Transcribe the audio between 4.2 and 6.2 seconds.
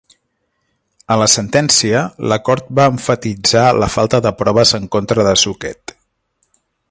de proves en contra de Zucchet.